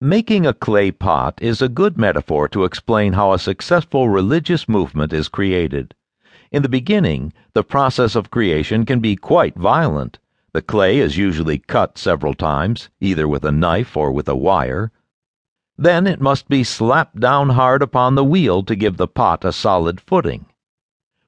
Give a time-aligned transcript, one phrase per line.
[0.00, 5.10] Making a clay pot is a good metaphor to explain how a successful religious movement
[5.10, 5.94] is created.
[6.52, 10.18] In the beginning, the process of creation can be quite violent.
[10.52, 14.92] The clay is usually cut several times, either with a knife or with a wire.
[15.78, 19.50] Then it must be slapped down hard upon the wheel to give the pot a
[19.52, 20.44] solid footing.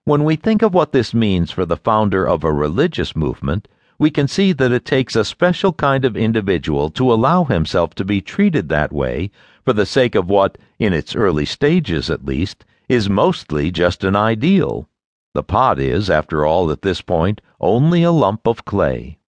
[0.05, 3.67] When we think of what this means for the founder of a religious movement,
[3.99, 8.05] we can see that it takes a special kind of individual to allow himself to
[8.05, 9.31] be treated that way
[9.65, 14.15] for the sake of what, in its early stages at least, is mostly just an
[14.15, 14.89] ideal.
[15.35, 19.19] The pot is, after all, at this point, only a lump of clay.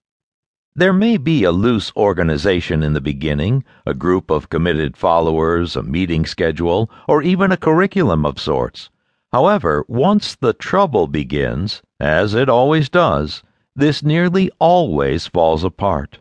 [0.73, 5.83] There may be a loose organization in the beginning, a group of committed followers, a
[5.83, 8.89] meeting schedule, or even a curriculum of sorts.
[9.33, 13.43] However, once the trouble begins, as it always does,
[13.75, 16.19] this nearly always falls apart.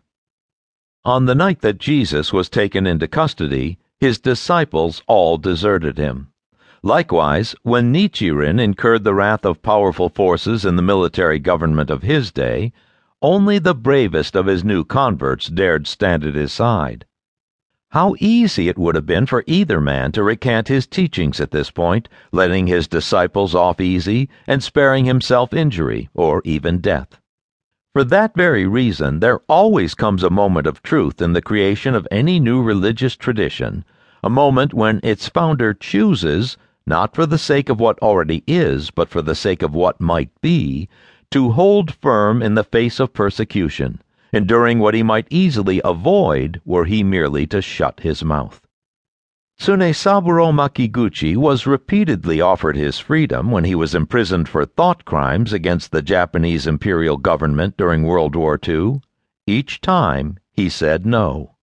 [1.05, 6.29] On the night that Jesus was taken into custody, his disciples all deserted him.
[6.83, 12.33] Likewise, when Nichiren incurred the wrath of powerful forces in the military government of his
[12.33, 12.73] day,
[13.21, 17.05] only the bravest of his new converts dared stand at his side.
[17.91, 21.71] How easy it would have been for either man to recant his teachings at this
[21.71, 27.20] point, letting his disciples off easy and sparing himself injury or even death.
[27.93, 32.07] For that very reason, there always comes a moment of truth in the creation of
[32.09, 33.85] any new religious tradition,
[34.23, 39.09] a moment when its founder chooses, not for the sake of what already is, but
[39.09, 40.89] for the sake of what might be,
[41.33, 44.01] to hold firm in the face of persecution,
[44.33, 48.61] enduring what he might easily avoid were he merely to shut his mouth.
[49.61, 55.93] Tsunesaburo Makiguchi was repeatedly offered his freedom when he was imprisoned for thought crimes against
[55.93, 59.03] the Japanese imperial government during World War II.
[59.47, 61.57] Each time, he said no.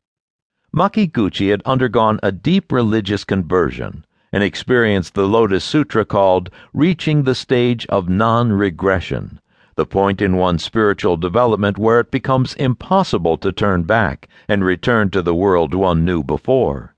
[0.72, 7.34] Makiguchi had undergone a deep religious conversion and experienced the Lotus Sutra called reaching the
[7.34, 9.40] stage of non regression,
[9.74, 15.10] the point in one's spiritual development where it becomes impossible to turn back and return
[15.10, 16.94] to the world one knew before.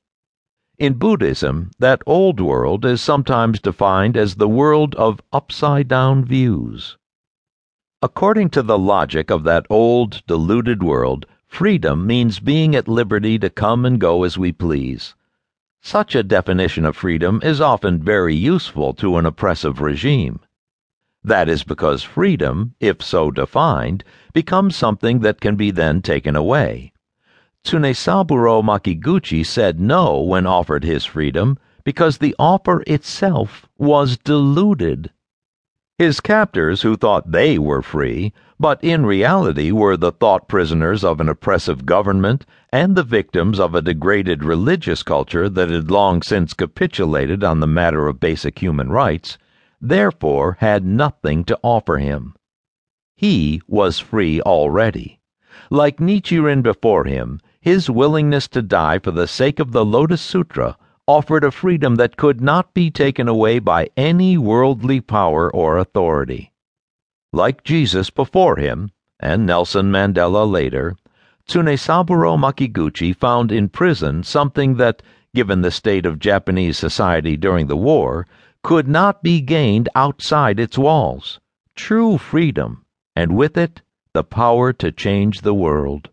[0.80, 6.98] In Buddhism, that old world is sometimes defined as the world of upside down views.
[8.02, 13.50] According to the logic of that old, deluded world, freedom means being at liberty to
[13.50, 15.16] come and go as we please.
[15.82, 20.40] Such a definition of freedom is often very useful to an oppressive regime.
[21.26, 26.94] That is because freedom, if so defined, becomes something that can be then taken away.
[27.70, 35.12] Tsunesaburo Makiguchi said no when offered his freedom because the offer itself was deluded.
[36.00, 41.22] His captors, who thought they were free, but in reality were the thought prisoners of
[41.22, 42.44] an oppressive government
[42.74, 47.68] and the victims of a degraded religious culture that had long since capitulated on the
[47.68, 49.38] matter of basic human rights,
[49.80, 52.34] therefore had nothing to offer him.
[53.16, 55.20] He was free already.
[55.70, 60.78] Like Nichiren before him, his willingness to die for the sake of the Lotus Sutra
[61.08, 66.52] offered a freedom that could not be taken away by any worldly power or authority.
[67.34, 70.96] Like Jesus before him, and Nelson Mandela later,
[71.48, 75.02] Tsunesaburo Makiguchi found in prison something that,
[75.34, 78.28] given the state of Japanese society during the war,
[78.64, 81.40] could not be gained outside its walls
[81.76, 82.84] true freedom,
[83.16, 83.82] and with it,
[84.14, 86.10] the power to change the world.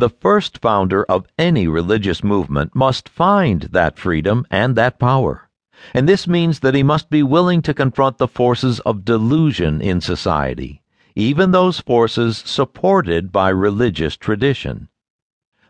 [0.00, 5.50] The first founder of any religious movement must find that freedom and that power.
[5.92, 10.00] And this means that he must be willing to confront the forces of delusion in
[10.00, 10.80] society,
[11.14, 14.88] even those forces supported by religious tradition.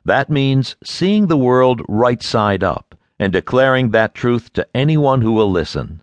[0.04, 5.32] That means seeing the world right side up and declaring that truth to anyone who
[5.32, 6.02] will listen.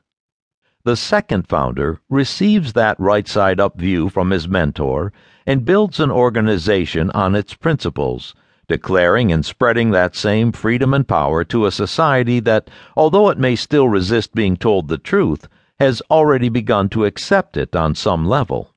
[0.87, 5.11] The second founder receives that right side up view from his mentor
[5.45, 8.33] and builds an organization on its principles,
[8.69, 13.53] declaring and spreading that same freedom and power to a society that, although it may
[13.53, 18.73] still resist being told the truth, has already begun to accept it on some level.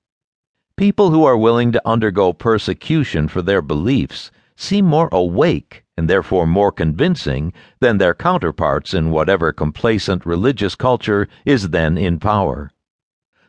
[0.76, 6.46] People who are willing to undergo persecution for their beliefs seem more awake and therefore
[6.46, 12.72] more convincing than their counterparts in whatever complacent religious culture is then in power.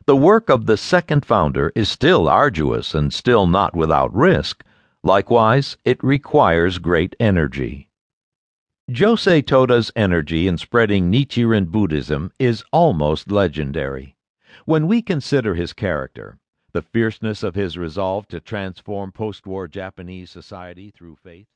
[0.05, 4.65] The work of the second founder is still arduous and still not without risk.
[5.01, 7.89] Likewise, it requires great energy.
[8.89, 14.17] Josei Toda's energy in spreading Nichiren Buddhism is almost legendary.
[14.65, 16.37] When we consider his character,
[16.73, 21.47] the fierceness of his resolve to transform post war Japanese society through faith,